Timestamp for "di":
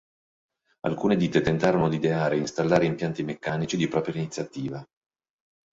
1.87-1.97, 3.77-3.87